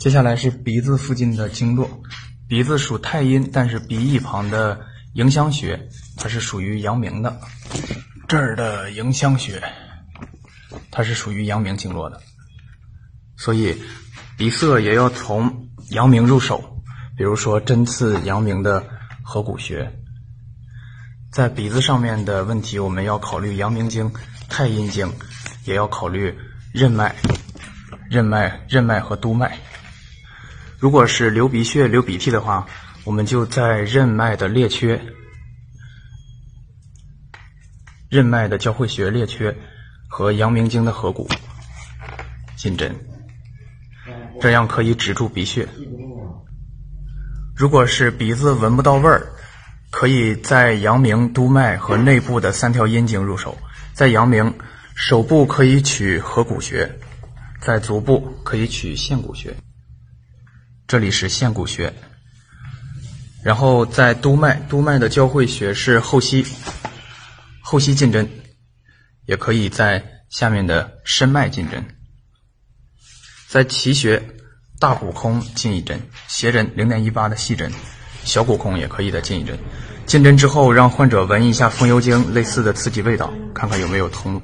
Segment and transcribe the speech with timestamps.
[0.00, 2.02] 接下来是鼻子附近的经络，
[2.48, 4.80] 鼻子属太阴，但是鼻翼旁的
[5.12, 7.38] 迎香穴，它是属于阳明的。
[8.26, 9.62] 这儿的迎香穴，
[10.90, 12.18] 它是属于阳明经络的，
[13.36, 13.76] 所以
[14.38, 16.82] 鼻塞也要从阳明入手，
[17.14, 18.82] 比如说针刺阳明的
[19.22, 19.92] 合谷穴。
[21.30, 24.10] 在鼻子上面的问题，我们要考虑阳明经、
[24.48, 25.12] 太阴经，
[25.66, 26.34] 也要考虑
[26.72, 27.14] 任脉、
[28.08, 29.58] 任脉、任脉和督脉。
[30.80, 32.66] 如果是流鼻血、流鼻涕的话，
[33.04, 34.98] 我们就在任脉的列缺、
[38.08, 39.54] 任脉的交会穴列缺
[40.08, 41.28] 和阳明经的合谷
[42.56, 42.96] 进针，
[44.40, 45.68] 这样可以止住鼻血。
[47.54, 49.26] 如果是鼻子闻不到味儿，
[49.90, 53.54] 可以在阳明、督脉和内部的三条阴经入手。
[53.92, 54.54] 在阳明，
[54.94, 56.88] 手部可以取合谷穴；
[57.60, 59.54] 在足部可以取线谷穴。
[60.90, 61.94] 这里是线谷穴，
[63.44, 66.44] 然后在督脉，督脉的交汇穴是后溪，
[67.62, 68.28] 后溪进针，
[69.24, 71.84] 也可以在下面的深脉进针，
[73.48, 74.20] 在奇穴
[74.80, 77.70] 大骨空进一针，斜针零点一八的细针，
[78.24, 79.56] 小骨空也可以再进一针。
[80.06, 84.42] 进针之后，让患者闻一下风油精类似的刺激味道，看看有没有通路。